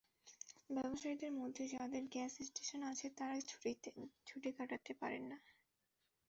ব্যবসায়ীদের 0.69 1.31
মধ্যে 1.39 1.63
যাদের 1.73 2.03
গ্যাস 2.07 2.33
স্টেশন 2.41 2.81
আছে 2.83 3.07
তারা 3.17 3.35
ছুটি 4.27 4.49
কাটাতে 4.57 4.91
পারেন 5.01 5.23
না। 5.31 5.37